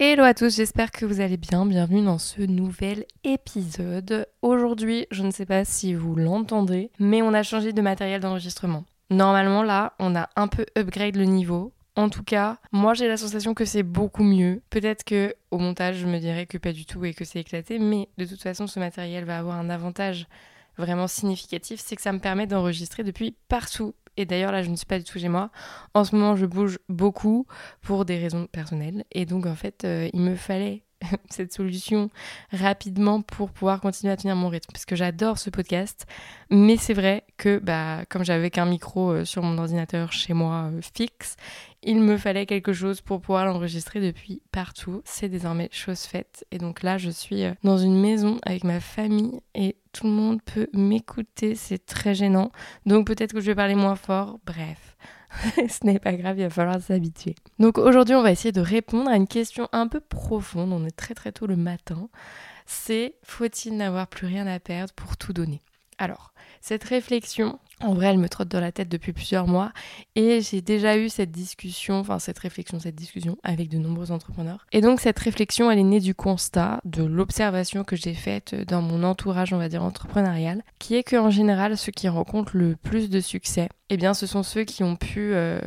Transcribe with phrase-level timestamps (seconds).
[0.00, 1.64] Hello à tous, j'espère que vous allez bien.
[1.66, 4.26] Bienvenue dans ce nouvel épisode.
[4.42, 8.84] Aujourd'hui, je ne sais pas si vous l'entendez, mais on a changé de matériel d'enregistrement.
[9.10, 11.72] Normalement, là, on a un peu upgrade le niveau.
[11.94, 14.62] En tout cas, moi j'ai la sensation que c'est beaucoup mieux.
[14.68, 17.78] Peut-être que au montage, je me dirais que pas du tout et que c'est éclaté,
[17.78, 20.26] mais de toute façon, ce matériel va avoir un avantage
[20.76, 24.76] vraiment significatif, c'est que ça me permet d'enregistrer depuis partout et d'ailleurs, là, je ne
[24.76, 25.50] suis pas du tout chez moi.
[25.94, 27.46] En ce moment, je bouge beaucoup
[27.82, 29.04] pour des raisons personnelles.
[29.12, 30.82] Et donc, en fait, euh, il me fallait
[31.30, 32.10] cette solution
[32.52, 34.72] rapidement pour pouvoir continuer à tenir mon rythme.
[34.72, 36.06] Parce que j'adore ce podcast.
[36.50, 40.70] Mais c'est vrai que, bah, comme j'avais qu'un micro euh, sur mon ordinateur chez moi
[40.72, 41.36] euh, fixe,
[41.84, 45.02] il me fallait quelque chose pour pouvoir l'enregistrer depuis partout.
[45.04, 46.44] C'est désormais chose faite.
[46.50, 50.42] Et donc là, je suis dans une maison avec ma famille et tout le monde
[50.42, 52.50] peut m'écouter, c'est très gênant.
[52.86, 54.38] Donc peut-être que je vais parler moins fort.
[54.44, 54.96] Bref,
[55.56, 57.34] ce n'est pas grave, il va falloir s'habituer.
[57.58, 60.72] Donc aujourd'hui, on va essayer de répondre à une question un peu profonde.
[60.72, 62.08] On est très très tôt le matin.
[62.66, 65.60] C'est faut-il n'avoir plus rien à perdre pour tout donner?
[65.98, 69.72] Alors, cette réflexion, en vrai, elle me trotte dans la tête depuis plusieurs mois
[70.16, 74.66] et j'ai déjà eu cette discussion, enfin cette réflexion, cette discussion avec de nombreux entrepreneurs.
[74.72, 78.80] Et donc cette réflexion, elle est née du constat, de l'observation que j'ai faite dans
[78.80, 83.10] mon entourage, on va dire entrepreneurial, qui est qu'en général, ceux qui rencontrent le plus
[83.10, 85.60] de succès, eh bien, ce sont ceux qui ont pu, euh,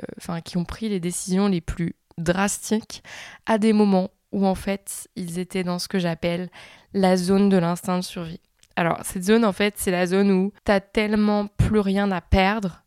[0.44, 3.04] qui ont pris les décisions les plus drastiques
[3.46, 6.50] à des moments où en fait ils étaient dans ce que j'appelle
[6.94, 8.42] la zone de l'instinct de survie.
[8.78, 12.84] Alors, cette zone, en fait, c'est la zone où t'as tellement plus rien à perdre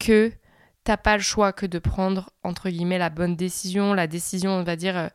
[0.00, 0.32] que
[0.82, 4.64] t'as pas le choix que de prendre, entre guillemets, la bonne décision, la décision, on
[4.64, 5.08] va dire, euh,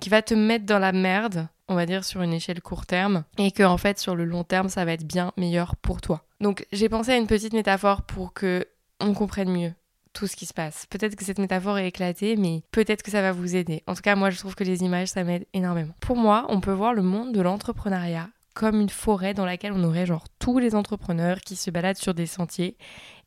[0.00, 3.24] qui va te mettre dans la merde, on va dire, sur une échelle court terme,
[3.36, 6.24] et que, en fait, sur le long terme, ça va être bien meilleur pour toi.
[6.40, 8.68] Donc, j'ai pensé à une petite métaphore pour que
[9.00, 9.72] on comprenne mieux
[10.12, 10.86] tout ce qui se passe.
[10.86, 13.82] Peut-être que cette métaphore est éclatée, mais peut-être que ça va vous aider.
[13.88, 15.94] En tout cas, moi, je trouve que les images, ça m'aide énormément.
[15.98, 19.84] Pour moi, on peut voir le monde de l'entrepreneuriat comme une forêt dans laquelle on
[19.84, 22.76] aurait genre tous les entrepreneurs qui se baladent sur des sentiers.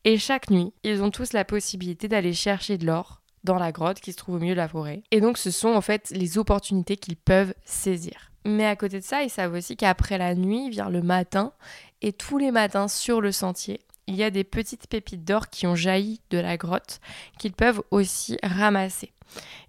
[0.04, 4.00] Et chaque nuit, ils ont tous la possibilité d'aller chercher de l'or dans la grotte
[4.00, 5.02] qui se trouve au milieu de la forêt.
[5.10, 8.32] Et donc ce sont en fait les opportunités qu'ils peuvent saisir.
[8.44, 11.52] Mais à côté de ça, ils savent aussi qu'après la nuit vient le matin
[12.00, 15.66] et tous les matins sur le sentier, il y a des petites pépites d'or qui
[15.66, 17.00] ont jailli de la grotte
[17.38, 19.12] qu'ils peuvent aussi ramasser.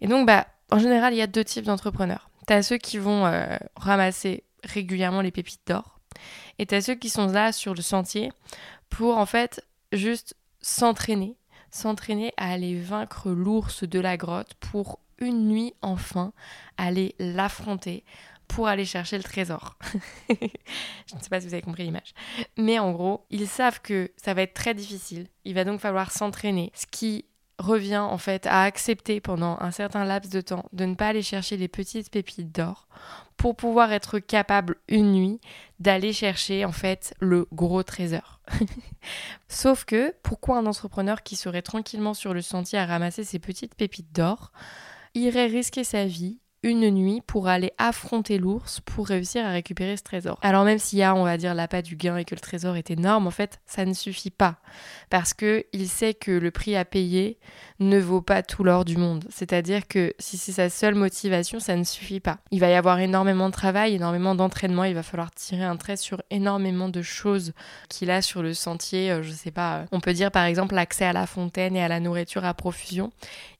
[0.01, 2.29] Et donc bah en général, il y a deux types d'entrepreneurs.
[2.47, 5.99] Tu as ceux qui vont euh, ramasser régulièrement les pépites d'or.
[6.57, 8.31] Et t'as ceux qui sont là sur le sentier
[8.89, 11.37] pour en fait juste s'entraîner,
[11.71, 16.33] s'entraîner à aller vaincre l'ours de la grotte pour une nuit enfin
[16.77, 18.03] aller l'affronter
[18.47, 19.77] pour aller chercher le trésor.
[20.29, 22.13] Je ne sais pas si vous avez compris l'image.
[22.57, 25.27] Mais en gros, ils savent que ça va être très difficile.
[25.45, 27.25] Il va donc falloir s'entraîner, ce qui
[27.59, 31.21] revient en fait à accepter pendant un certain laps de temps de ne pas aller
[31.21, 32.87] chercher les petites pépites d'or
[33.39, 35.39] pour pouvoir être capable une nuit
[35.79, 38.41] d'aller chercher en fait le gros trésor.
[39.47, 43.75] Sauf que pourquoi un entrepreneur qui serait tranquillement sur le sentier à ramasser ses petites
[43.75, 44.51] pépites d'or
[45.15, 50.03] irait risquer sa vie une nuit pour aller affronter l'ours pour réussir à récupérer ce
[50.03, 50.37] trésor?
[50.41, 52.75] Alors même s'il y a, on va dire, l'appât du gain et que le trésor
[52.75, 54.57] est énorme, en fait, ça ne suffit pas.
[55.09, 57.39] Parce que il sait que le prix à payer
[57.79, 59.25] ne vaut pas tout l'or du monde.
[59.29, 62.37] C'est-à-dire que si c'est sa seule motivation, ça ne suffit pas.
[62.51, 65.95] Il va y avoir énormément de travail, énormément d'entraînement, il va falloir tirer un trait
[65.95, 67.53] sur énormément de choses
[67.87, 70.75] qu'il a sur le sentier, euh, je sais pas, euh, on peut dire par exemple
[70.75, 73.11] l'accès à la fontaine et à la nourriture à profusion.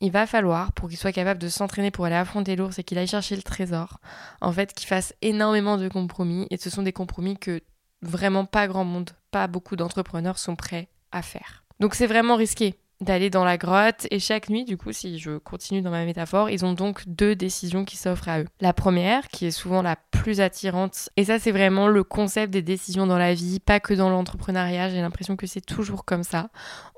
[0.02, 2.98] Il va falloir, pour qu'il soit capable de s'entraîner pour aller affronter l'ours et qu'il
[2.98, 4.00] aille chercher le trésor,
[4.42, 7.62] en fait, qu'il fasse énormément de compromis, et ce sont des compromis que
[8.02, 11.64] vraiment pas grand monde, pas beaucoup d'entrepreneurs sont prêts à faire.
[11.80, 15.38] Donc c'est vraiment risqué d'aller dans la grotte et chaque nuit, du coup, si je
[15.38, 18.46] continue dans ma métaphore, ils ont donc deux décisions qui s'offrent à eux.
[18.60, 22.62] La première, qui est souvent la plus attirante, et ça c'est vraiment le concept des
[22.62, 26.50] décisions dans la vie, pas que dans l'entrepreneuriat, j'ai l'impression que c'est toujours comme ça.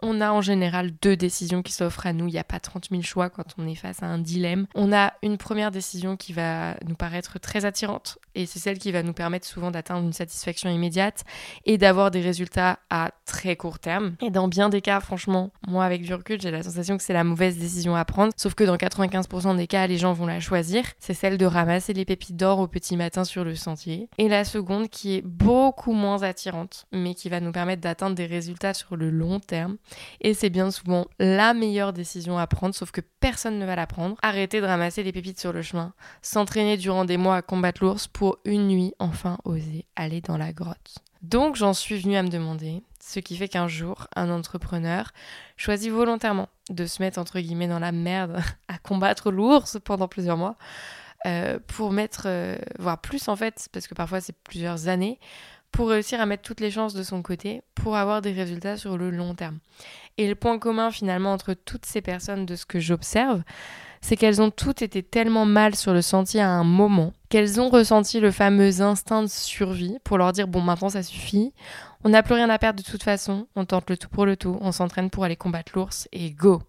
[0.02, 2.88] On a en général deux décisions qui s'offrent à nous, il n'y a pas 30
[2.90, 4.66] 000 choix quand on est face à un dilemme.
[4.74, 8.92] On a une première décision qui va nous paraître très attirante, et c'est celle qui
[8.92, 11.24] va nous permettre souvent d'atteindre une satisfaction immédiate
[11.66, 14.16] et d'avoir des résultats à très court terme.
[14.22, 17.14] Et dans bien des cas, franchement, moi avec du recul, j'ai la sensation que c'est
[17.14, 20.40] la mauvaise décision à prendre, sauf que dans 95% des cas, les gens vont la
[20.40, 20.84] choisir.
[21.00, 24.10] C'est celle de ramasser les pépites d'or au petit matin sur le sentier.
[24.18, 28.26] Et la seconde qui est beaucoup moins attirante, mais qui va nous permettre d'atteindre des
[28.26, 29.78] résultats sur le long terme.
[30.22, 33.88] Et c'est bien souvent la meilleure décision à prendre, sauf que personne ne va la
[33.88, 34.16] prendre.
[34.22, 38.08] Arrêter de ramasser les pépites sur le chemin, s'entraîner durant des mois à combattre l'ours
[38.08, 41.00] pour une nuit enfin oser aller dans la grotte.
[41.22, 45.12] Donc j'en suis venue à me demander ce qui fait qu'un jour, un entrepreneur
[45.58, 50.38] choisit volontairement de se mettre entre guillemets dans la merde à combattre l'ours pendant plusieurs
[50.38, 50.56] mois
[51.28, 55.20] euh, pour mettre, euh, voire plus en fait, parce que parfois c'est plusieurs années,
[55.72, 58.98] pour réussir à mettre toutes les chances de son côté pour avoir des résultats sur
[58.98, 59.60] le long terme.
[60.18, 63.44] Et le point commun finalement entre toutes ces personnes de ce que j'observe,
[64.02, 67.70] c'est qu'elles ont toutes été tellement mal sur le sentier à un moment qu'elles ont
[67.70, 71.54] ressenti le fameux instinct de survie pour leur dire bon maintenant ça suffit,
[72.04, 74.36] on n'a plus rien à perdre de toute façon, on tente le tout pour le
[74.36, 76.62] tout, on s'entraîne pour aller combattre l'ours et go.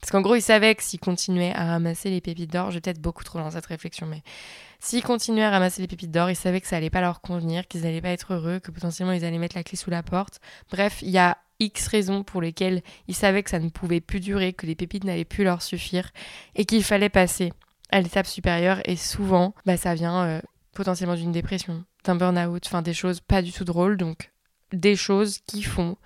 [0.00, 3.00] Parce qu'en gros, ils savaient que s'ils continuaient à ramasser les pépites d'or, j'ai peut-être
[3.00, 4.22] beaucoup trop dans cette réflexion, mais
[4.78, 7.66] s'ils continuaient à ramasser les pépites d'or, ils savaient que ça allait pas leur convenir,
[7.66, 10.40] qu'ils allaient pas être heureux, que potentiellement ils allaient mettre la clé sous la porte.
[10.70, 14.20] Bref, il y a X raisons pour lesquelles ils savaient que ça ne pouvait plus
[14.20, 16.10] durer, que les pépites n'allaient plus leur suffire
[16.54, 17.52] et qu'il fallait passer
[17.90, 18.80] à l'étape supérieure.
[18.84, 20.40] Et souvent, bah, ça vient euh,
[20.72, 24.32] potentiellement d'une dépression, d'un burn-out, enfin des choses pas du tout drôles, donc
[24.72, 25.96] des choses qui font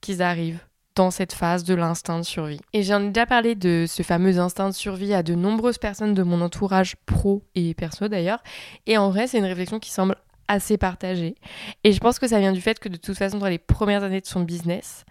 [0.00, 0.60] qu'ils arrivent
[0.94, 2.60] dans cette phase de l'instinct de survie.
[2.72, 6.14] Et j'en ai déjà parlé de ce fameux instinct de survie à de nombreuses personnes
[6.14, 8.42] de mon entourage pro et perso d'ailleurs.
[8.86, 10.16] Et en vrai, c'est une réflexion qui semble
[10.48, 11.34] assez partagée.
[11.84, 14.02] Et je pense que ça vient du fait que de toute façon, dans les premières
[14.02, 15.04] années de son business,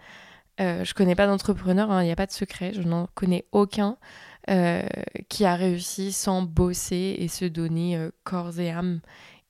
[0.60, 3.44] euh, je connais pas d'entrepreneur, hein, il n'y a pas de secret, je n'en connais
[3.52, 3.96] aucun
[4.50, 4.82] euh,
[5.30, 9.00] qui a réussi sans bosser et se donner euh, corps et âme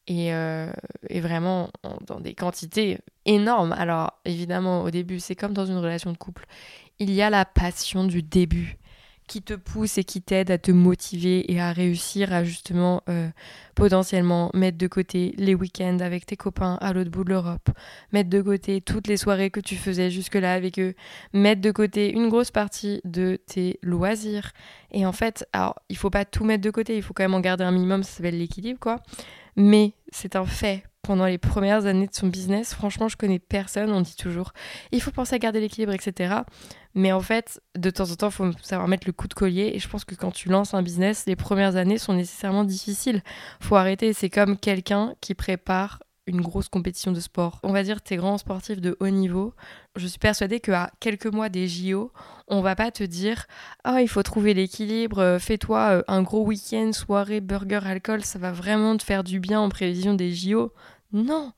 [0.07, 0.71] et, euh,
[1.09, 1.71] et, vraiment
[2.07, 3.73] dans des quantités énormes.
[3.73, 6.47] Alors évidemment, au début, c'est comme dans une relation de couple.
[7.01, 8.79] Il y a la passion du début
[9.27, 13.29] qui te pousse et qui t'aide à te motiver et à réussir à justement euh,
[13.75, 17.71] potentiellement mettre de côté les week-ends avec tes copains à l'autre bout de l'Europe,
[18.13, 20.95] mettre de côté toutes les soirées que tu faisais jusque-là avec eux,
[21.33, 24.53] mettre de côté une grosse partie de tes loisirs.
[24.93, 27.35] Et en fait, alors il faut pas tout mettre de côté, il faut quand même
[27.35, 29.01] en garder un minimum, ça s'appelle l'équilibre quoi.
[29.57, 30.85] Mais c'est un fait.
[31.03, 33.93] Pendant les premières années de son business, franchement, je connais personne.
[33.93, 34.55] On dit toujours,
[34.91, 36.37] il faut penser à garder l'équilibre, etc.
[36.95, 39.73] Mais en fait, de temps en temps, il faut savoir mettre le coup de collier.
[39.75, 43.23] Et je pense que quand tu lances un business, les premières années sont nécessairement difficiles.
[43.61, 44.13] Faut arrêter.
[44.13, 47.61] C'est comme quelqu'un qui prépare une grosse compétition de sport.
[47.63, 49.53] On va dire tes grands sportifs de haut niveau.
[49.97, 52.13] Je suis persuadée qu'à quelques mois des JO,
[52.49, 53.47] on va pas te dire
[53.85, 58.39] ah il faut trouver l'équilibre, euh, fais-toi euh, un gros week-end, soirée, burger, alcool, ça
[58.39, 60.73] va vraiment te faire du bien en prévision des JO.
[61.13, 61.53] Non,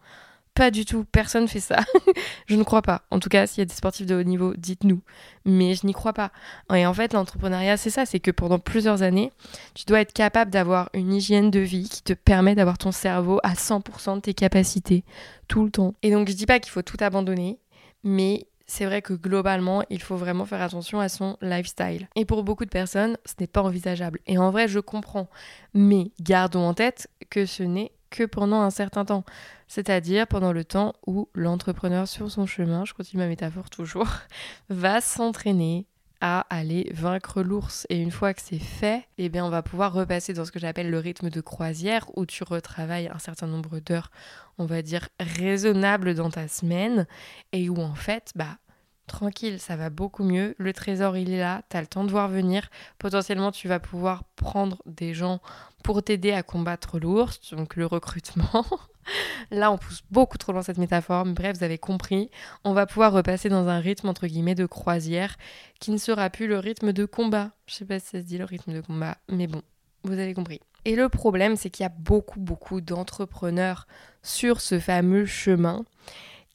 [0.57, 1.81] pas du tout, personne fait ça.
[2.47, 3.03] je ne crois pas.
[3.11, 5.03] En tout cas, s'il y a des sportifs de haut niveau, dites-nous.
[5.45, 6.33] Mais je n'y crois pas.
[6.75, 9.31] Et en fait, l'entrepreneuriat, c'est ça, c'est que pendant plusieurs années,
[9.75, 13.39] tu dois être capable d'avoir une hygiène de vie qui te permet d'avoir ton cerveau
[13.43, 15.05] à 100% de tes capacités
[15.47, 15.95] tout le temps.
[16.03, 17.59] Et donc, je dis pas qu'il faut tout abandonner,
[18.03, 22.09] mais c'est vrai que globalement, il faut vraiment faire attention à son lifestyle.
[22.17, 24.21] Et pour beaucoup de personnes, ce n'est pas envisageable.
[24.27, 25.29] Et en vrai, je comprends.
[25.75, 29.25] Mais gardons en tête que ce n'est que pendant un certain temps,
[29.69, 34.09] c'est-à-dire pendant le temps où l'entrepreneur sur son chemin, je continue ma métaphore toujours,
[34.69, 35.87] va s'entraîner
[36.21, 37.87] à aller vaincre l'ours.
[37.91, 40.59] Et une fois que c'est fait, eh bien on va pouvoir repasser dans ce que
[40.59, 44.11] j'appelle le rythme de croisière, où tu retravailles un certain nombre d'heures,
[44.59, 47.07] on va dire, raisonnables dans ta semaine,
[47.53, 48.59] et où en fait, bah
[49.07, 50.55] tranquille, ça va beaucoup mieux.
[50.59, 52.69] Le trésor, il est là, tu as le temps de voir venir.
[52.99, 55.41] Potentiellement, tu vas pouvoir prendre des gens
[55.85, 58.65] pour t'aider à combattre l'ours, donc le recrutement.
[59.51, 62.31] là, on pousse beaucoup trop dans cette métaphore, mais bref, vous avez compris.
[62.65, 65.37] On va pouvoir repasser dans un rythme, entre guillemets, de croisière
[65.81, 67.51] qui ne sera plus le rythme de combat.
[67.67, 69.63] Je sais pas si ça se dit le rythme de combat, mais bon,
[70.05, 70.61] vous avez compris.
[70.85, 73.87] Et le problème, c'est qu'il y a beaucoup, beaucoup d'entrepreneurs
[74.23, 75.85] sur ce fameux chemin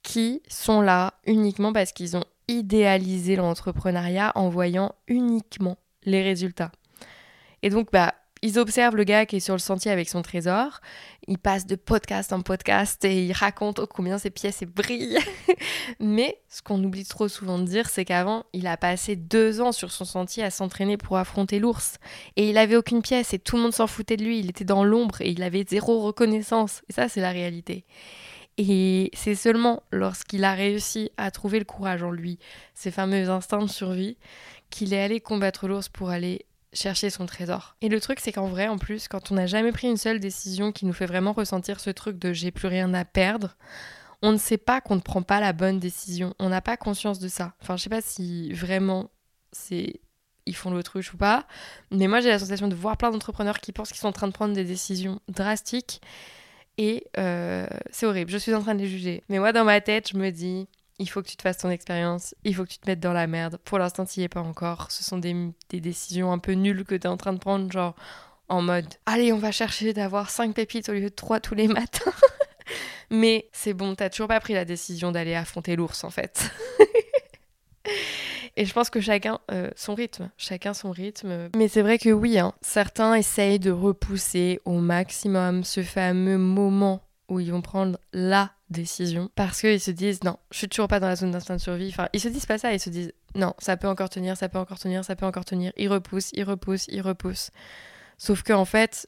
[0.03, 6.71] qui sont là uniquement parce qu'ils ont idéaliser l'entrepreneuriat en voyant uniquement les résultats.
[7.63, 10.81] Et donc, bah, ils observent le gars qui est sur le sentier avec son trésor,
[11.27, 15.19] il passe de podcast en podcast et il raconte combien ses pièces brillent.
[15.99, 19.71] Mais ce qu'on oublie trop souvent de dire, c'est qu'avant, il a passé deux ans
[19.71, 21.97] sur son sentier à s'entraîner pour affronter l'ours.
[22.35, 24.65] Et il avait aucune pièce et tout le monde s'en foutait de lui, il était
[24.65, 26.81] dans l'ombre et il avait zéro reconnaissance.
[26.89, 27.85] Et ça, c'est la réalité.
[28.57, 32.37] Et c'est seulement lorsqu'il a réussi à trouver le courage en lui,
[32.73, 34.17] ces fameux instincts de survie,
[34.69, 37.75] qu'il est allé combattre l'ours pour aller chercher son trésor.
[37.81, 40.19] Et le truc, c'est qu'en vrai, en plus, quand on n'a jamais pris une seule
[40.19, 43.57] décision qui nous fait vraiment ressentir ce truc de j'ai plus rien à perdre,
[44.21, 46.33] on ne sait pas qu'on ne prend pas la bonne décision.
[46.39, 47.53] On n'a pas conscience de ça.
[47.61, 49.09] Enfin, je sais pas si vraiment
[49.51, 49.99] c'est
[50.47, 51.45] ils font l'autruche ou pas,
[51.91, 54.27] mais moi j'ai la sensation de voir plein d'entrepreneurs qui pensent qu'ils sont en train
[54.27, 56.01] de prendre des décisions drastiques
[56.77, 58.31] et euh, c'est horrible.
[58.31, 59.23] Je suis en train de les juger.
[59.29, 60.67] Mais moi dans ma tête, je me dis
[61.01, 63.11] il faut que tu te fasses ton expérience, il faut que tu te mettes dans
[63.11, 63.57] la merde.
[63.65, 64.91] Pour l'instant, tu n'y es pas encore.
[64.91, 65.33] Ce sont des,
[65.71, 67.95] décisions un peu nulles que tu es en train de prendre, genre
[68.47, 71.67] en mode allez, on va chercher d'avoir 5 pépites au lieu de 3 tous les
[71.67, 72.11] matins.
[73.09, 76.51] Mais c'est bon, t'as toujours pas pris la décision d'aller affronter l'ours en fait.
[78.57, 81.49] Et je pense que chacun euh, son rythme, chacun son rythme.
[81.55, 87.01] Mais c'est vrai que oui, hein, certains essayent de repousser au maximum ce fameux moment
[87.29, 90.99] où ils vont prendre la décision parce qu'ils se disent non, je suis toujours pas
[90.99, 91.89] dans la zone d'instinct de survie.
[91.89, 94.49] Enfin, ils se disent pas ça, ils se disent non, ça peut encore tenir, ça
[94.49, 95.71] peut encore tenir, ça peut encore tenir.
[95.77, 97.51] Ils repoussent, ils repoussent, ils repoussent.
[98.21, 99.07] Sauf qu'en fait,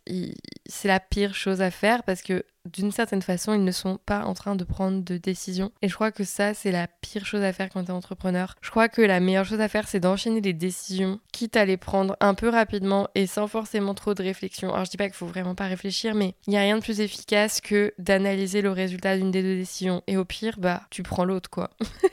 [0.66, 4.24] c'est la pire chose à faire parce que d'une certaine façon, ils ne sont pas
[4.24, 5.72] en train de prendre de décision.
[5.84, 8.56] Et je crois que ça, c'est la pire chose à faire quand tu es entrepreneur.
[8.62, 11.78] Je crois que la meilleure chose à faire, c'est d'enchaîner les décisions, quitte à les
[11.78, 14.74] prendre un peu rapidement et sans forcément trop de réflexion.
[14.74, 16.82] Alors je dis pas qu'il faut vraiment pas réfléchir, mais il n'y a rien de
[16.82, 20.02] plus efficace que d'analyser le résultat d'une des deux décisions.
[20.08, 21.70] Et au pire, bah, tu prends l'autre, quoi.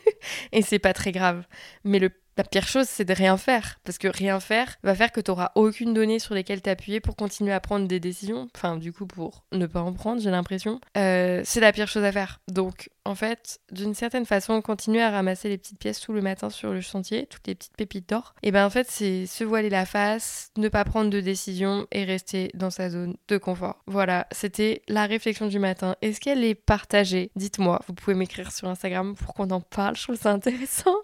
[0.53, 1.47] et c'est pas très grave.
[1.83, 3.79] Mais le la pire chose, c'est de rien faire.
[3.85, 7.15] Parce que rien faire va faire que tu n'auras aucune donnée sur lesquelles t'appuyer pour
[7.15, 8.49] continuer à prendre des décisions.
[8.57, 10.81] Enfin, du coup, pour ne pas en prendre, j'ai l'impression.
[10.97, 12.41] Euh, c'est la pire chose à faire.
[12.49, 16.49] Donc, en fait, d'une certaine façon, continuer à ramasser les petites pièces tout le matin
[16.49, 19.69] sur le chantier, toutes les petites pépites d'or, et ben en fait, c'est se voiler
[19.69, 23.83] la face, ne pas prendre de décision et rester dans sa zone de confort.
[23.87, 25.97] Voilà, c'était la réflexion du matin.
[26.03, 27.33] Est-ce qu'elle est partagée?
[27.35, 30.97] Dites-moi, vous pouvez m'écrire sur Instagram pour qu'on en parle, je trouve ça intéressant.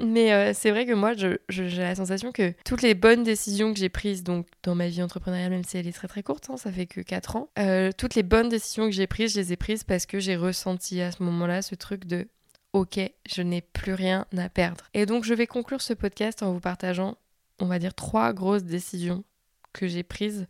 [0.00, 1.12] Mais euh, c'est vrai que moi,
[1.48, 5.02] j'ai la sensation que toutes les bonnes décisions que j'ai prises donc dans ma vie
[5.02, 7.90] entrepreneuriale, même si elle est très très courte, hein, ça fait que 4 ans, euh,
[7.96, 11.00] toutes les bonnes décisions que j'ai prises, je les ai prises parce que j'ai ressenti
[11.00, 12.28] à ce moment-là ce truc de
[12.74, 14.84] ok, je n'ai plus rien à perdre.
[14.92, 17.16] Et donc je vais conclure ce podcast en vous partageant,
[17.60, 19.24] on va dire, trois grosses décisions
[19.72, 20.46] que j'ai prises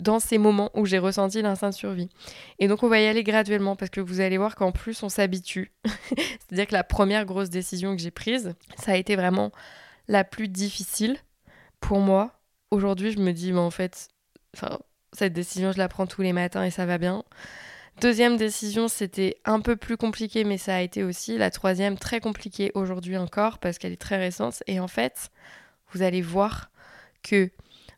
[0.00, 2.08] dans ces moments où j'ai ressenti l'instinct de survie.
[2.58, 5.10] Et donc on va y aller graduellement parce que vous allez voir qu'en plus on
[5.10, 5.72] s'habitue.
[6.16, 9.52] C'est-à-dire que la première grosse décision que j'ai prise, ça a été vraiment
[10.08, 11.18] la plus difficile
[11.80, 12.35] pour moi.
[12.70, 14.08] Aujourd'hui, je me dis, mais en fait,
[15.12, 17.24] cette décision, je la prends tous les matins et ça va bien.
[18.00, 21.38] Deuxième décision, c'était un peu plus compliqué, mais ça a été aussi.
[21.38, 24.62] La troisième, très compliquée aujourd'hui encore parce qu'elle est très récente.
[24.66, 25.30] Et en fait,
[25.92, 26.70] vous allez voir
[27.22, 27.50] que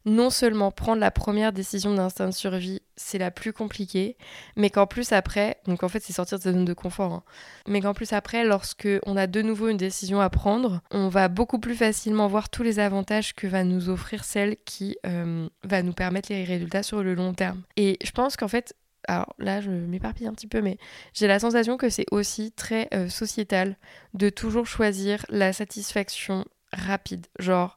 [0.08, 4.16] non seulement prendre la première décision d'instinct de survie, c'est la plus compliquée,
[4.56, 7.22] mais qu'en plus après, donc en fait c'est sortir de sa zone de confort, hein,
[7.68, 11.28] mais qu'en plus après, lorsque on a de nouveau une décision à prendre, on va
[11.28, 15.82] beaucoup plus facilement voir tous les avantages que va nous offrir celle qui euh, va
[15.82, 17.62] nous permettre les résultats sur le long terme.
[17.76, 18.74] Et je pense qu'en fait,
[19.06, 20.78] alors là je m'éparpille un petit peu, mais
[21.14, 23.76] j'ai la sensation que c'est aussi très euh, sociétal
[24.14, 27.76] de toujours choisir la satisfaction rapide, genre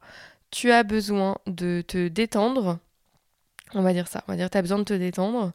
[0.51, 2.79] tu as besoin de te détendre,
[3.74, 5.53] on va dire ça, on va dire tu as besoin de te détendre,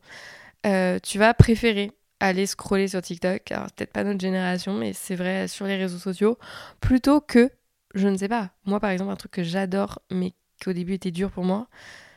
[0.67, 5.17] euh, tu vas préférer aller scroller sur TikTok, alors peut-être pas notre génération, mais c'est
[5.17, 6.39] vrai sur les réseaux sociaux,
[6.81, 7.51] plutôt que,
[7.95, 10.95] je ne sais pas, moi par exemple, un truc que j'adore, mais qui au début
[10.95, 11.69] était dur pour moi,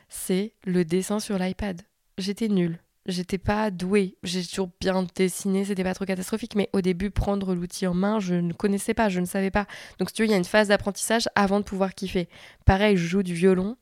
[0.08, 1.82] c'est le dessin sur l'iPad.
[2.18, 4.16] J'étais nulle j'étais pas douée.
[4.22, 8.20] J'ai toujours bien dessiné, c'était pas trop catastrophique, mais au début, prendre l'outil en main,
[8.20, 9.66] je ne connaissais pas, je ne savais pas.
[9.98, 12.28] Donc, si tu veux, il y a une phase d'apprentissage avant de pouvoir kiffer.
[12.64, 13.76] Pareil, je joue du violon.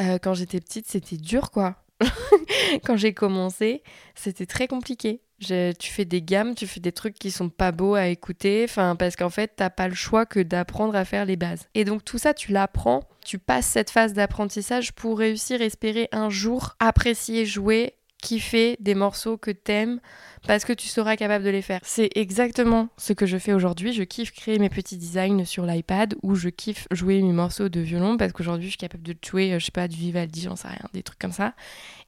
[0.00, 1.76] Euh, quand j'étais petite, c'était dur, quoi.
[2.84, 3.82] quand j'ai commencé,
[4.14, 5.20] c'était très compliqué.
[5.40, 8.96] Tu fais des gammes, tu fais des trucs qui sont pas beaux à écouter, enfin
[8.96, 11.68] parce qu'en fait t'as pas le choix que d'apprendre à faire les bases.
[11.74, 16.30] Et donc tout ça tu l'apprends, tu passes cette phase d'apprentissage pour réussir, espérer un
[16.30, 17.94] jour apprécier jouer
[18.24, 20.00] kiffer des morceaux que t'aimes
[20.46, 21.80] parce que tu seras capable de les faire.
[21.82, 23.92] C'est exactement ce que je fais aujourd'hui.
[23.92, 27.80] Je kiffe créer mes petits designs sur l'iPad ou je kiffe jouer mes morceaux de
[27.80, 30.56] violon parce qu'aujourd'hui je suis capable de jouer, euh, je sais pas, du Vivaldi, j'en
[30.56, 31.54] sais rien, des trucs comme ça.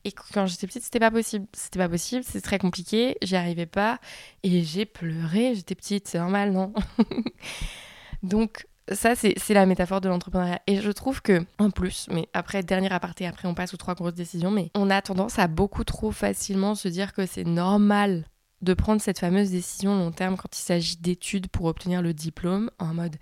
[0.04, 1.46] Et quand j'étais petite, c'était pas possible.
[1.52, 3.98] C'était pas possible, c'est très compliqué, j'y arrivais pas
[4.42, 5.54] et j'ai pleuré.
[5.54, 6.72] J'étais petite, c'est normal, non?
[8.22, 10.60] Donc ça, c'est la métaphore de l'entrepreneuriat.
[10.66, 13.94] Et je trouve que, en plus, mais après, dernier aparté, après on passe aux trois
[13.94, 18.24] grosses décisions, mais on a tendance à beaucoup trop facilement se dire que c'est normal
[18.62, 22.70] de prendre cette fameuse décision long terme quand il s'agit d'études pour obtenir le diplôme,
[22.78, 23.16] en mode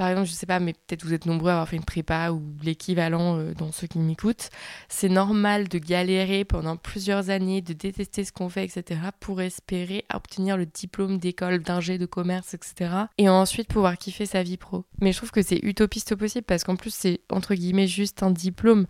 [0.00, 2.30] par exemple, je sais pas, mais peut-être vous êtes nombreux à avoir fait une prépa
[2.30, 4.48] ou l'équivalent euh, dans ceux qui m'écoutent.
[4.88, 10.06] C'est normal de galérer pendant plusieurs années, de détester ce qu'on fait, etc., pour espérer
[10.10, 14.86] obtenir le diplôme d'école, d'ingé, de commerce, etc., et ensuite pouvoir kiffer sa vie pro.
[15.02, 18.22] Mais je trouve que c'est utopiste au possible parce qu'en plus, c'est entre guillemets juste
[18.22, 18.86] un diplôme.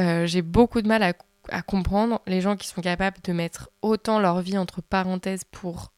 [0.00, 1.12] Euh, j'ai beaucoup de mal à
[1.50, 5.92] à comprendre les gens qui sont capables de mettre autant leur vie entre parenthèses pour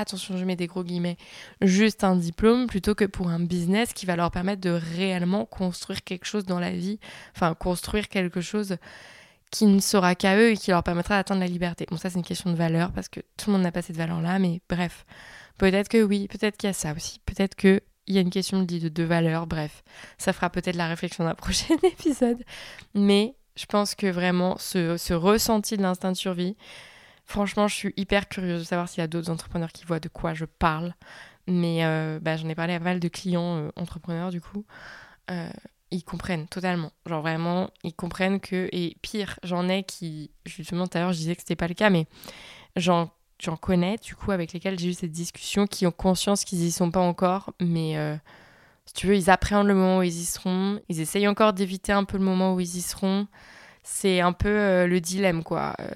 [0.00, 1.16] attention, je mets des gros guillemets,
[1.60, 6.04] juste un diplôme plutôt que pour un business qui va leur permettre de réellement construire
[6.04, 6.98] quelque chose dans la vie,
[7.34, 8.76] enfin construire quelque chose
[9.50, 11.86] qui ne sera qu'à eux et qui leur permettra d'atteindre la liberté.
[11.90, 13.96] Bon, ça c'est une question de valeur parce que tout le monde n'a pas cette
[13.96, 15.06] valeur-là, mais bref,
[15.58, 18.30] peut-être que oui, peut-être qu'il y a ça aussi, peut-être que il y a une
[18.30, 19.82] question de, de valeur, bref,
[20.16, 22.42] ça fera peut-être la réflexion d'un prochain épisode,
[22.94, 26.56] mais je pense que vraiment ce ressenti de l'instinct de survie,
[27.26, 30.08] Franchement, je suis hyper curieuse de savoir s'il y a d'autres entrepreneurs qui voient de
[30.08, 30.94] quoi je parle.
[31.48, 34.64] Mais euh, bah, j'en ai parlé à pas mal de clients euh, entrepreneurs, du coup.
[35.30, 35.50] Euh,
[35.90, 36.92] ils comprennent totalement.
[37.04, 38.68] Genre vraiment, ils comprennent que.
[38.72, 40.30] Et pire, j'en ai qui.
[40.44, 42.06] Justement, tout à l'heure, je disais que c'était pas le cas, mais
[42.76, 43.10] j'en
[43.60, 46.92] connais, du coup, avec lesquels j'ai eu cette discussion, qui ont conscience qu'ils y sont
[46.92, 47.96] pas encore, mais
[48.86, 51.92] si tu veux, ils appréhendent le moment où ils y seront, ils essayent encore d'éviter
[51.92, 53.26] un peu le moment où ils y seront,
[53.88, 55.74] c'est un peu euh, le dilemme, quoi.
[55.78, 55.90] Euh,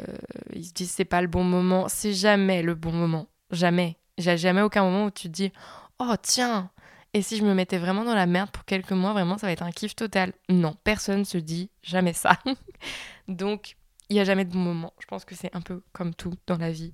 [0.55, 1.89] ils se disent c'est pas le bon moment.
[1.89, 3.27] C'est jamais le bon moment.
[3.51, 3.97] Jamais.
[4.17, 5.53] J'ai jamais aucun moment où tu te dis
[5.99, 6.71] oh tiens,
[7.15, 9.53] et si je me mettais vraiment dans la merde pour quelques mois, vraiment ça va
[9.53, 10.33] être un kiff total.
[10.49, 12.39] Non, personne se dit jamais ça.
[13.29, 13.77] Donc
[14.11, 14.93] il n'y a jamais de bon moment.
[14.99, 16.93] Je pense que c'est un peu comme tout dans la vie.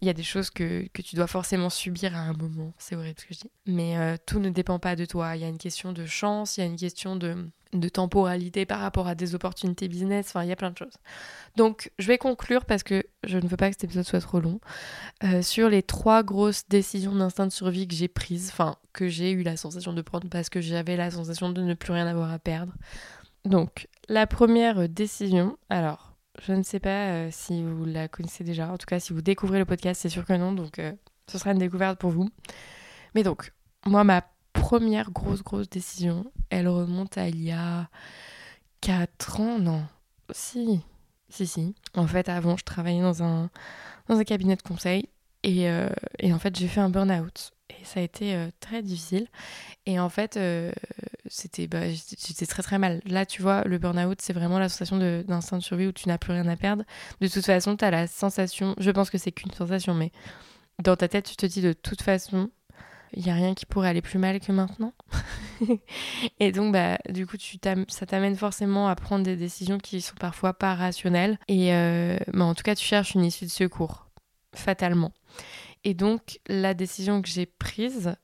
[0.00, 2.72] Il y a des choses que, tu dois forcément subir à un moment.
[2.78, 3.50] C'est horrible ce que je dis.
[3.66, 5.36] Mais euh, tout ne dépend pas de toi.
[5.36, 8.64] Il y a une question de chance, il y a une question de, de temporalité
[8.66, 10.94] par rapport à des opportunités business, enfin il y a plein de choses.
[11.56, 14.40] Donc je vais conclure parce que je ne veux pas que cet épisode soit trop
[14.40, 14.60] long,
[15.24, 19.32] euh, sur les trois grosses décisions d'instinct de survie que j'ai prises, enfin que j'ai
[19.32, 22.32] eu la sensation de prendre parce que j'avais la sensation de ne plus rien avoir
[22.32, 22.72] à perdre.
[23.44, 28.70] Donc la première décision, alors je ne sais pas euh, si vous la connaissez déjà,
[28.70, 30.92] en tout cas si vous découvrez le podcast c'est sûr que non, donc euh,
[31.30, 32.28] ce sera une découverte pour vous.
[33.14, 33.52] Mais donc
[33.86, 37.88] moi ma première grosse, grosse décision, elle remonte à il y a
[38.80, 39.84] 4 ans, non.
[40.30, 40.80] Si,
[41.28, 41.74] si, si.
[41.94, 43.50] En fait, avant, je travaillais dans un,
[44.08, 45.08] dans un cabinet de conseil
[45.42, 45.88] et, euh,
[46.18, 47.52] et en fait, j'ai fait un burn-out.
[47.70, 49.26] Et ça a été très difficile.
[49.86, 50.38] Et en fait,
[51.34, 51.80] c'était, bah,
[52.48, 53.00] très très mal.
[53.06, 56.08] Là, tu vois, le burn-out, c'est vraiment la sensation d'instinct de, de survie où tu
[56.08, 56.84] n'as plus rien à perdre.
[57.20, 60.12] De toute façon, tu as la sensation, je pense que c'est qu'une sensation, mais
[60.82, 62.50] dans ta tête, tu te dis de toute façon,
[63.14, 64.92] il n'y a rien qui pourrait aller plus mal que maintenant.
[66.38, 70.14] et donc, bah, du coup, tu ça t'amène forcément à prendre des décisions qui sont
[70.14, 71.38] parfois pas rationnelles.
[71.48, 74.06] Et euh, bah, en tout cas, tu cherches une issue de secours,
[74.54, 75.12] fatalement.
[75.82, 78.14] Et donc, la décision que j'ai prise,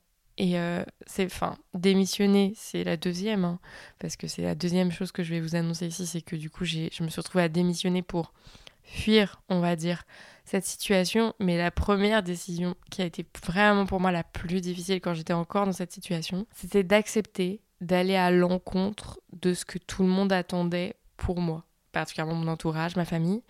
[0.41, 3.59] et euh, c'est, enfin, démissionner, c'est la deuxième, hein,
[3.99, 6.49] parce que c'est la deuxième chose que je vais vous annoncer ici, c'est que du
[6.49, 8.33] coup, je me suis retrouvée à démissionner pour
[8.81, 10.01] fuir, on va dire,
[10.43, 11.35] cette situation.
[11.39, 15.31] Mais la première décision qui a été vraiment pour moi la plus difficile quand j'étais
[15.31, 20.33] encore dans cette situation, c'était d'accepter d'aller à l'encontre de ce que tout le monde
[20.33, 23.41] attendait pour moi particulièrement mon entourage, ma famille,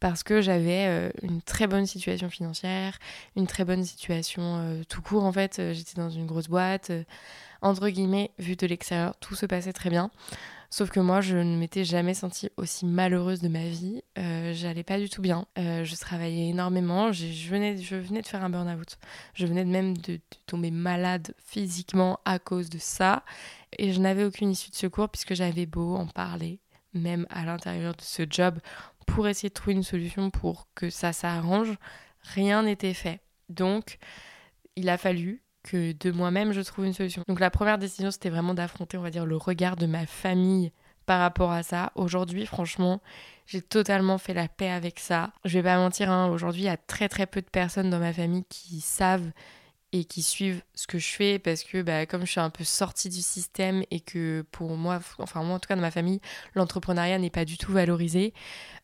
[0.00, 2.98] parce que j'avais euh, une très bonne situation financière,
[3.36, 5.58] une très bonne situation euh, tout court en fait.
[5.58, 6.92] Euh, j'étais dans une grosse boîte,
[7.62, 10.10] entre guillemets, vu de l'extérieur, tout se passait très bien.
[10.68, 14.02] Sauf que moi, je ne m'étais jamais sentie aussi malheureuse de ma vie.
[14.16, 15.46] J'allais pas du tout bien.
[15.56, 17.12] Je travaillais énormément.
[17.12, 18.98] Je venais, je venais de faire un burn-out.
[19.34, 23.22] Je venais même de, tomber malade physiquement à cause de ça.
[23.78, 26.58] Et je n'avais aucune issue de secours puisque j'avais beau en parler,
[26.96, 28.58] même à l'intérieur de ce job,
[29.06, 31.76] pour essayer de trouver une solution pour que ça s'arrange.
[32.22, 33.20] Rien n'était fait.
[33.48, 33.98] Donc,
[34.74, 37.22] il a fallu que de moi-même je trouve une solution.
[37.28, 40.72] Donc la première décision c'était vraiment d'affronter on va dire le regard de ma famille
[41.06, 41.92] par rapport à ça.
[41.96, 43.02] Aujourd'hui franchement
[43.46, 45.32] j'ai totalement fait la paix avec ça.
[45.44, 47.98] Je vais pas mentir, hein, aujourd'hui il y a très très peu de personnes dans
[47.98, 49.30] ma famille qui savent
[49.92, 52.64] et qui suivent ce que je fais parce que bah, comme je suis un peu
[52.64, 56.20] sortie du système et que pour moi, enfin moi en tout cas dans ma famille,
[56.54, 58.34] l'entrepreneuriat n'est pas du tout valorisé,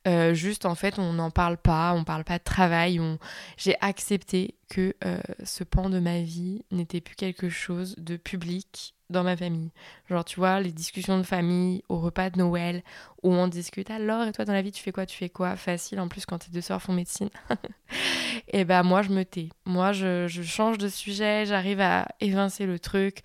[0.06, 3.18] euh, juste en fait on n'en parle pas, on parle pas de travail, on...
[3.56, 8.94] j'ai accepté que euh, ce pan de ma vie n'était plus quelque chose de public
[9.10, 9.70] dans ma famille.
[10.08, 12.82] Genre, tu vois, les discussions de famille au repas de Noël
[13.22, 15.04] où on discute alors, et toi dans la vie, tu fais quoi?
[15.04, 15.56] Tu fais quoi?
[15.56, 17.28] Facile en plus quand tes deux sœurs font médecine.
[18.48, 19.50] et ben moi, je me tais.
[19.66, 23.20] Moi, je, je change de sujet, j'arrive à évincer le truc.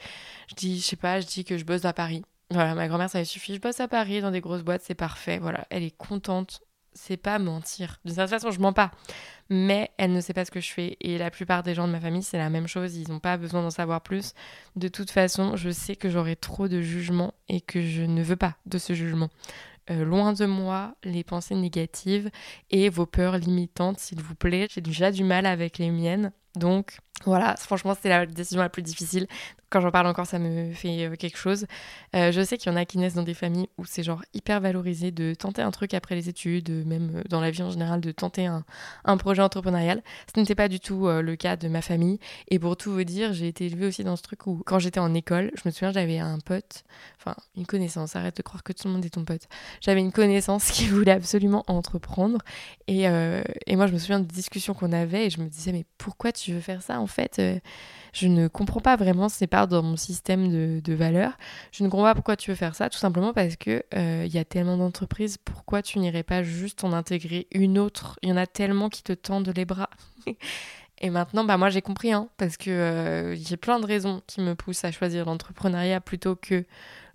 [0.50, 2.26] Je dis, je sais pas, je dis que je bosse à Paris.
[2.52, 3.56] Voilà, ma grand-mère, ça lui suffit.
[3.56, 5.38] Je bosse à Paris dans des grosses boîtes, c'est parfait.
[5.38, 6.60] Voilà, elle est contente
[6.98, 8.00] c'est pas mentir.
[8.04, 8.92] De toute façon, je mens pas.
[9.50, 10.98] Mais elle ne sait pas ce que je fais.
[11.00, 12.96] Et la plupart des gens de ma famille, c'est la même chose.
[12.98, 14.34] Ils n'ont pas besoin d'en savoir plus.
[14.76, 18.36] De toute façon, je sais que j'aurai trop de jugement et que je ne veux
[18.36, 19.30] pas de ce jugement.
[19.90, 22.30] Euh, loin de moi les pensées négatives
[22.72, 24.68] et vos peurs limitantes, s'il vous plaît.
[24.70, 26.34] J'ai déjà du mal avec les miennes.
[26.56, 29.28] Donc voilà, franchement, c'était la décision la plus difficile.
[29.70, 31.66] Quand j'en parle encore, ça me fait euh, quelque chose.
[32.16, 34.24] Euh, je sais qu'il y en a qui naissent dans des familles où c'est genre
[34.34, 37.70] hyper valorisé de tenter un truc après les études, même euh, dans la vie en
[37.70, 38.64] général, de tenter un,
[39.04, 40.02] un projet entrepreneurial.
[40.34, 42.20] Ce n'était pas du tout le cas de ma famille.
[42.48, 45.00] Et pour tout vous dire, j'ai été élevée aussi dans ce truc où, quand j'étais
[45.02, 46.84] en école, je me souviens, j'avais un pote,
[47.20, 49.44] enfin une connaissance, arrête de croire que tout le monde est ton pote.
[49.82, 52.38] J'avais une connaissance qui voulait absolument entreprendre.
[52.88, 55.86] Et, et moi, je me souviens de discussions qu'on avait et je me disais, mais
[55.98, 57.42] pourquoi tu veux faire ça en fait
[58.18, 61.38] je ne comprends pas vraiment ces parts dans mon système de, valeurs.
[61.72, 64.34] Je ne comprends pas pourquoi tu veux faire ça, tout simplement parce que euh, il
[64.34, 68.18] y a tellement d'entreprises, pourquoi tu n'irais pas juste en intégrer une autre?
[68.24, 69.90] Il y en a tellement qui te tendent les bras.
[71.00, 74.42] Et maintenant, bah moi j'ai compris, hein, parce que euh, j'ai plein de raisons qui
[74.42, 76.66] me poussent à choisir l'entrepreneuriat plutôt que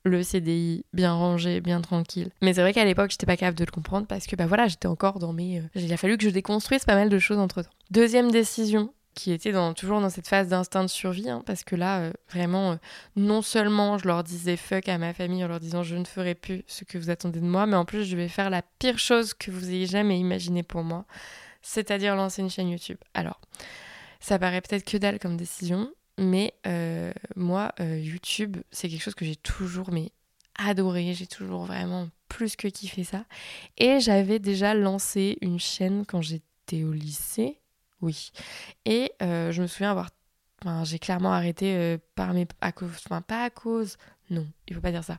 [0.05, 2.31] le CDI bien rangé, bien tranquille.
[2.43, 4.69] Mais c'est vrai qu'à l'époque, j'étais pas capable de le comprendre parce que bah voilà,
[4.69, 5.59] j'étais encore dans mes.
[5.59, 7.71] Euh, il a fallu que je déconstruise pas mal de choses entre temps.
[7.91, 12.01] Deuxième décision qui étaient toujours dans cette phase d'instinct de survie, hein, parce que là,
[12.01, 12.77] euh, vraiment, euh,
[13.17, 16.35] non seulement je leur disais fuck à ma famille en leur disant je ne ferai
[16.35, 18.99] plus ce que vous attendez de moi, mais en plus je vais faire la pire
[18.99, 21.05] chose que vous ayez jamais imaginé pour moi,
[21.61, 22.99] c'est-à-dire lancer une chaîne YouTube.
[23.15, 23.41] Alors,
[24.21, 29.25] ça paraît peut-être que dalle comme décision, mais euh, moi, YouTube, c'est quelque chose que
[29.25, 30.11] j'ai toujours mais
[30.59, 33.25] adoré, j'ai toujours vraiment plus que kiffé ça.
[33.79, 37.62] Et j'avais déjà lancé une chaîne quand j'étais au lycée
[38.03, 38.31] oui.
[38.85, 40.11] Et euh, je me souviens avoir.
[40.85, 42.47] j'ai clairement arrêté euh, par mes.
[42.61, 43.97] À cause, enfin, pas à cause.
[44.33, 45.19] Non, il faut pas dire ça.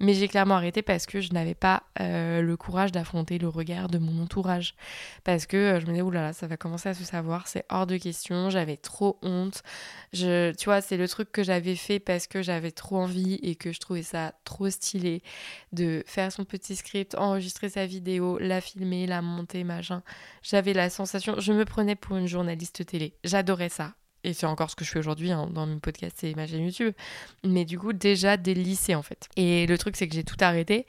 [0.00, 3.88] Mais j'ai clairement arrêté parce que je n'avais pas euh, le courage d'affronter le regard
[3.88, 4.74] de mon entourage.
[5.22, 7.98] Parce que je me disais, oulala, ça va commencer à se savoir, c'est hors de
[7.98, 9.62] question, j'avais trop honte.
[10.14, 13.54] Je, tu vois, c'est le truc que j'avais fait parce que j'avais trop envie et
[13.54, 15.22] que je trouvais ça trop stylé
[15.74, 20.02] de faire son petit script, enregistrer sa vidéo, la filmer, la monter, machin.
[20.42, 23.12] J'avais la sensation, je me prenais pour une journaliste télé.
[23.24, 23.92] J'adorais ça
[24.24, 26.64] et c'est encore ce que je fais aujourd'hui hein, dans mon podcast et ma chaîne
[26.64, 26.94] YouTube,
[27.44, 29.28] mais du coup déjà des lycées en fait.
[29.36, 30.86] Et le truc c'est que j'ai tout arrêté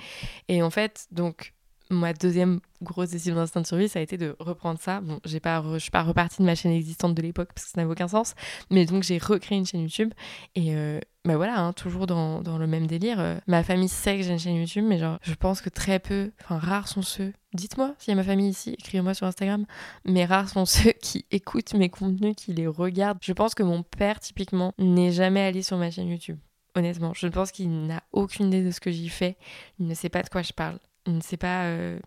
[0.47, 1.53] et en fait donc
[1.89, 5.01] ma deuxième grosse décision d'instinct de survie, ça a été de reprendre ça.
[5.01, 7.71] Bon, j'ai pas, je suis pas repartie de ma chaîne existante de l'époque parce que
[7.71, 8.33] ça n'avait aucun sens,
[8.71, 10.13] mais donc j'ai recréé une chaîne YouTube
[10.55, 13.19] et euh, bah voilà, hein, toujours dans, le même délire.
[13.19, 15.99] Euh, ma famille sait que j'ai une chaîne YouTube, mais genre, je pense que très
[15.99, 17.33] peu, enfin rares sont ceux.
[17.53, 19.65] Dites-moi s'il y a ma famille ici, écrivez-moi sur Instagram.
[20.05, 23.19] Mais rares sont ceux qui écoutent mes contenus, qui les regardent.
[23.21, 26.37] Je pense que mon père, typiquement, n'est jamais allé sur ma chaîne YouTube.
[26.75, 29.37] Honnêtement, je pense qu'il n'a aucune idée de ce que j'y fais.
[29.79, 31.99] Il ne sait pas de quoi je parle il ne sait pas, euh,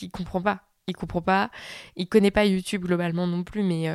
[0.00, 0.62] il comprend pas.
[0.86, 1.50] Il comprend pas.
[1.96, 3.88] Il connaît pas YouTube globalement non plus, mais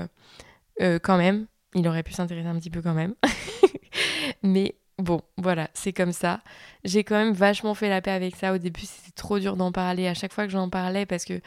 [0.82, 3.15] euh, quand même, il aurait pu s'intéresser un petit peu quand même.
[4.43, 6.41] mais bon, voilà, c'est comme ça.
[6.83, 8.53] J'ai quand même vachement fait la paix avec ça.
[8.53, 11.41] Au début, c'était trop dur d'en parler à chaque fois que j'en parlais parce que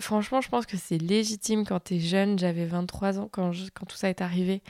[0.00, 2.38] franchement, je pense que c'est légitime quand tu es jeune.
[2.38, 4.62] J'avais 23 ans quand, tout ça est arrivé,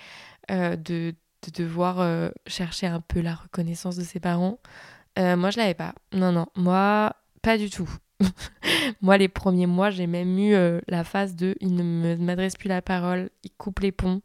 [0.49, 1.15] de, de,
[1.55, 4.59] devoir chercher un peu la reconnaissance de ses parents.
[5.17, 5.95] moi, je l'avais pas.
[6.13, 6.47] Non, non.
[6.57, 7.89] Moi, pas du tout.
[9.01, 12.69] Moi, les premiers mois, j'ai même eu euh, la phase de il ne m'adresse plus
[12.69, 14.21] la parole, il coupe les ponts.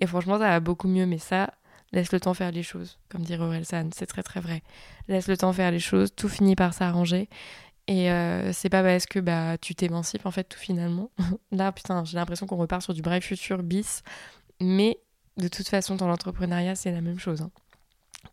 [0.00, 1.52] Et franchement, ça va beaucoup mieux, mais ça,
[1.92, 4.62] laisse le temps faire les choses, comme dirait Orelsan, c'est très très vrai.
[5.08, 7.28] Laisse le temps faire les choses, tout finit par s'arranger.
[7.88, 11.10] Et euh, c'est pas parce que bah, tu t'émancipes, en fait, tout finalement.
[11.52, 14.02] Là, putain, j'ai l'impression qu'on repart sur du bref futur bis.
[14.60, 14.98] Mais
[15.36, 17.42] de toute façon, dans l'entrepreneuriat, c'est la même chose.
[17.42, 17.50] Hein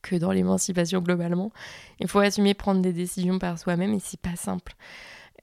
[0.02, 1.52] que dans l'émancipation globalement.
[1.99, 4.76] Il faut assumer prendre des décisions par soi-même et c'est pas simple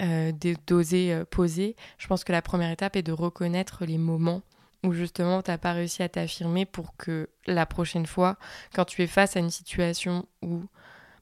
[0.03, 0.33] euh,
[0.67, 1.77] d'oser euh, poser.
[1.99, 4.43] Je pense que la première étape est de reconnaître les moments
[4.85, 8.37] où justement tu n'as pas réussi à t'affirmer pour que la prochaine fois,
[8.75, 10.63] quand tu es face à une situation où,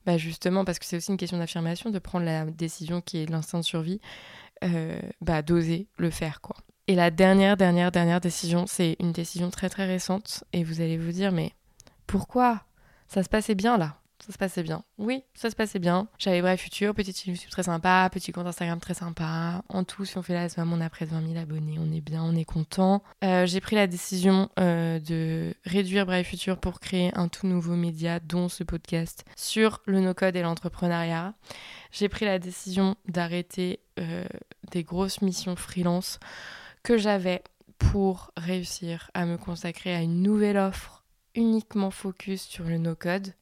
[0.06, 3.30] bah justement, parce que c'est aussi une question d'affirmation, de prendre la décision qui est
[3.30, 4.00] l'instinct de survie,
[4.64, 6.56] euh, bah d'oser le faire quoi.
[6.86, 10.96] Et la dernière, dernière, dernière décision, c'est une décision très très récente et vous allez
[10.96, 11.52] vous dire mais
[12.06, 12.62] pourquoi?
[13.08, 14.00] Ça se passait bien là.
[14.24, 14.82] Ça se passait bien.
[14.98, 16.08] Oui, ça se passait bien.
[16.18, 19.62] J'avais Bref Futur, petite YouTube très sympa, petit compte Instagram très sympa.
[19.68, 21.92] En tout, si on fait la somme, on a près de 20 000 abonnés, on
[21.92, 23.02] est bien, on est content.
[23.22, 27.74] Euh, j'ai pris la décision euh, de réduire Bref Futur pour créer un tout nouveau
[27.74, 31.34] média, dont ce podcast, sur le no-code et l'entrepreneuriat.
[31.92, 34.24] J'ai pris la décision d'arrêter euh,
[34.72, 36.18] des grosses missions freelance
[36.82, 37.42] que j'avais
[37.78, 41.04] pour réussir à me consacrer à une nouvelle offre
[41.34, 43.34] uniquement focus sur le no-code.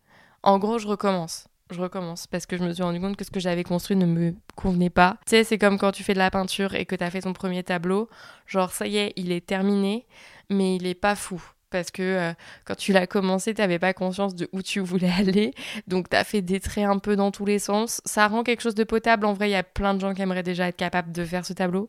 [0.47, 1.49] En gros, je recommence.
[1.73, 4.07] je recommence parce que je me suis rendu compte que ce que j'avais construit ne
[4.07, 5.17] me convenait pas.
[5.27, 7.23] Tu sais, c'est comme quand tu fais de la peinture et que tu as fait
[7.23, 8.09] ton premier tableau,
[8.47, 10.07] genre ça y est, il est terminé,
[10.49, 11.43] mais il est pas fou.
[11.71, 12.33] Parce que euh,
[12.65, 15.53] quand tu l'as commencé, tu n'avais pas conscience de où tu voulais aller.
[15.89, 18.01] Donc, tu as fait des traits un peu dans tous les sens.
[18.05, 19.27] Ça rend quelque chose de potable.
[19.27, 21.45] En vrai, il y a plein de gens qui aimeraient déjà être capables de faire
[21.45, 21.89] ce tableau.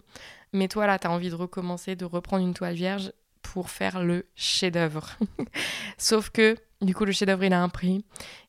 [0.51, 3.11] Mais toi, là, tu as envie de recommencer, de reprendre une toile vierge
[3.43, 5.15] pour faire le chef-d'œuvre.
[5.99, 8.05] Sauf que, du coup, le chef-d'œuvre, il a un prix.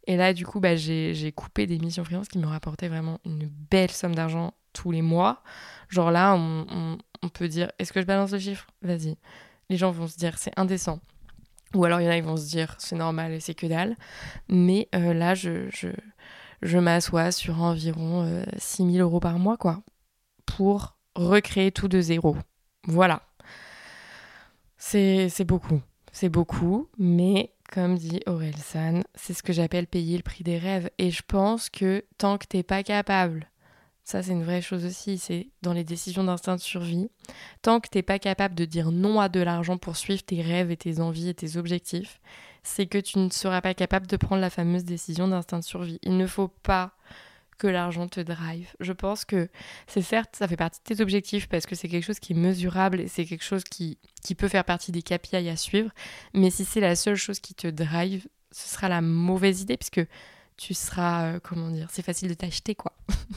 [0.06, 3.48] Et là, du coup, bah, j'ai coupé des missions freelance qui me rapportaient vraiment une
[3.70, 5.42] belle somme d'argent tous les mois.
[5.88, 6.98] Genre là, on,
[7.32, 8.66] peut dire, est-ce que je balance le chiffre?
[8.82, 9.16] Vas-y.
[9.70, 11.00] Les gens vont se dire, c'est indécent.
[11.74, 13.96] Ou alors, il y en a, ils vont se dire, c'est normal c'est que dalle.
[14.48, 15.88] Mais euh, là, je, je,
[16.62, 19.82] je m'assois sur environ euh, 6 000 euros par mois, quoi.
[20.46, 22.36] Pour recréer tout de zéro.
[22.86, 23.22] Voilà.
[24.78, 25.82] C'est beaucoup.
[26.12, 30.58] C'est beaucoup, mais comme dit Aurel San, c'est ce que j'appelle payer le prix des
[30.58, 30.90] rêves.
[30.98, 33.48] Et je pense que tant que t'es pas capable,
[34.04, 37.10] ça c'est une vraie chose aussi, c'est dans les décisions d'instinct de survie,
[37.62, 40.70] tant que t'es pas capable de dire non à de l'argent pour suivre tes rêves
[40.70, 42.20] et tes envies et tes objectifs,
[42.62, 45.98] c'est que tu ne seras pas capable de prendre la fameuse décision d'instinct de survie.
[46.02, 46.92] Il ne faut pas
[47.58, 48.68] que l'argent te drive.
[48.80, 49.48] Je pense que
[49.86, 52.36] c'est certes, ça fait partie de tes objectifs parce que c'est quelque chose qui est
[52.36, 55.90] mesurable et c'est quelque chose qui, qui peut faire partie des KPI à suivre.
[56.34, 60.06] Mais si c'est la seule chose qui te drive, ce sera la mauvaise idée puisque
[60.56, 62.92] tu seras, euh, comment dire, c'est facile de t'acheter quoi.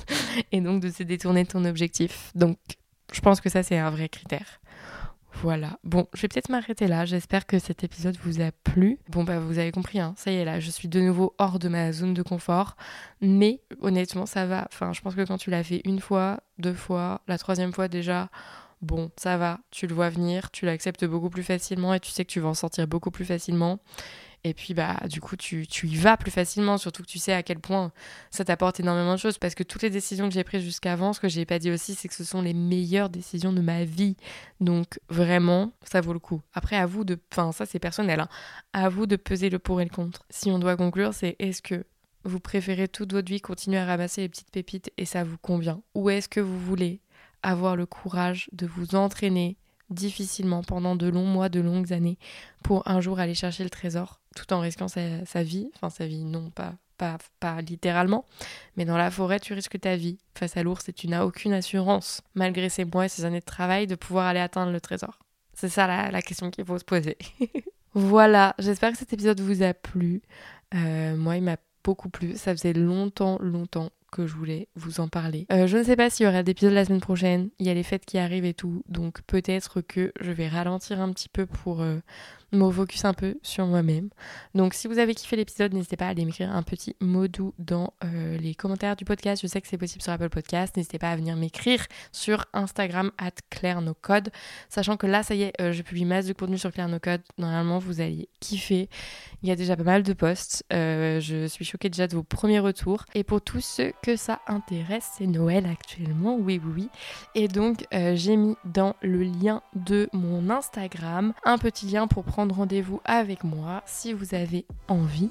[0.52, 2.32] et donc de se détourner de ton objectif.
[2.36, 2.58] Donc
[3.12, 4.62] je pense que ça c'est un vrai critère.
[5.34, 5.80] Voilà.
[5.84, 7.06] Bon, je vais peut-être m'arrêter là.
[7.06, 9.00] J'espère que cet épisode vous a plu.
[9.10, 10.14] Bon, bah, vous avez compris, hein.
[10.18, 12.76] ça y est, là, je suis de nouveau hors de ma zone de confort.
[13.22, 14.68] Mais honnêtement, ça va.
[14.72, 17.88] Enfin, je pense que quand tu l'as fait une fois, deux fois, la troisième fois
[17.88, 18.30] déjà,
[18.82, 19.60] bon, ça va.
[19.72, 22.50] Tu le vois venir, tu l'acceptes beaucoup plus facilement et tu sais que tu vas
[22.50, 23.80] en sortir beaucoup plus facilement.
[24.44, 27.44] Et puis, bah, du coup, tu, y vas plus facilement, surtout que tu sais à
[27.44, 27.92] quel point
[28.32, 29.38] ça t'apporte énormément de choses.
[29.38, 31.94] Parce que toutes les décisions que j'ai prises jusqu'avant, ce que j'ai pas dit aussi,
[31.94, 34.18] c'est que ce sont les meilleures décisions de ma vie.
[34.60, 36.42] Donc, vraiment, ça vaut le coup.
[36.54, 37.20] Après, à vous de.
[37.32, 38.20] Enfin, ça, c'est personnel.
[38.20, 38.30] Hein.
[38.74, 40.26] À vous de peser le pour et le contre.
[40.30, 41.86] Si on doit conclure, c'est est-ce que
[42.24, 45.82] vous préférez toute votre vie continuer à ramasser les petites pépites et ça vous convient?
[45.94, 47.02] Ou est-ce que vous voulez
[47.44, 49.58] avoir le courage de vous entraîner
[49.92, 52.18] difficilement pendant de longs mois, de longues années,
[52.64, 56.24] pour un jour aller chercher le trésor, tout en risquant sa, vie, enfin sa vie,
[56.24, 58.26] non pas, pas, pas littéralement,
[58.78, 60.18] mais dans la forêt, tu risques ta vie.
[60.36, 63.46] Face à l'ours, et tu n'as aucune assurance, malgré ces mois et ces années de
[63.46, 65.20] travail, de pouvoir aller atteindre le trésor.
[65.54, 67.18] C'est ça la, question qu'il faut se poser.
[67.94, 70.22] voilà, j'espère que cet épisode vous a plu.
[70.74, 72.36] Euh, moi, il m'a beaucoup plu.
[72.38, 75.48] Ça faisait longtemps, longtemps que je voulais vous en parler.
[75.52, 77.50] Euh, je ne sais pas s'il y aura d'épisodes la semaine prochaine.
[77.60, 78.84] Il y a les fêtes qui arrivent et tout.
[78.88, 81.98] Donc peut-être que je vais ralentir un petit peu pour euh,
[82.52, 84.10] me focus un peu sur moi-même.
[84.54, 87.54] Donc si vous avez kiffé l'épisode, n'hésitez pas à aller m'écrire un petit mot doux
[87.58, 89.42] dans euh, les commentaires du podcast.
[89.42, 90.76] Je sais que c'est possible sur Apple Podcast.
[90.76, 93.32] N'hésitez pas à venir m'écrire sur Instagram at.
[94.70, 97.22] Sachant que là, ça y est, je publie masse de contenu sur Claire No Code.
[97.38, 98.90] Normalement, vous allez kiffer.
[99.44, 100.66] Il y a déjà pas mal de posts.
[100.72, 103.06] Je suis choquée déjà de vos premiers retours.
[103.14, 106.36] Et pour tous ceux que ça intéresse, c'est Noël actuellement.
[106.36, 106.90] Oui, oui, oui.
[107.36, 112.56] Et donc, j'ai mis dans le lien de mon Instagram un petit lien pour prendre
[112.56, 115.30] rendez-vous avec moi si vous avez envie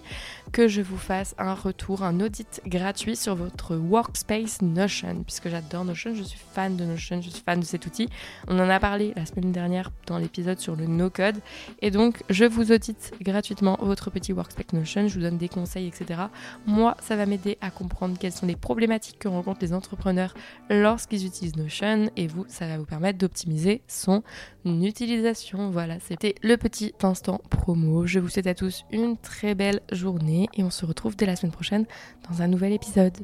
[0.52, 5.85] que je vous fasse un retour, un audit gratuit sur votre workspace Notion, puisque j'adore
[5.85, 8.09] Notion, je suis fan de Notion, je suis fan de cet outil.
[8.48, 11.37] On en a parlé la semaine dernière dans l'épisode sur le no-code,
[11.83, 15.87] et donc je vous audite gratuitement votre petit workspace Notion, je vous donne des conseils,
[15.87, 16.22] etc.
[16.66, 20.35] Moi, ça va m'aider à comprendre quelles sont les problématiques que rencontrent les entrepreneurs
[20.68, 24.23] lorsqu'ils utilisent Notion et vous, ça va vous permettre d'optimiser son
[24.64, 25.70] utilisation.
[25.70, 28.07] Voilà, c'était le petit instant promo.
[28.07, 31.37] Je vous souhaite à tous une très belle journée et on se retrouve dès la
[31.37, 31.87] semaine prochaine
[32.29, 33.16] dans un nouvel épisode.